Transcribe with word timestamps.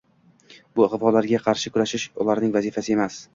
—Bu 0.79 0.85
ig‘volarga 0.87 1.41
qarshi 1.49 1.73
kurashish 1.75 2.07
ularning 2.25 2.57
vazifasi 2.57 2.97
emas. 2.97 3.21